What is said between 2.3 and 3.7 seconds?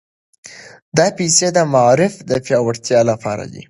پياوړتيا لپاره وې.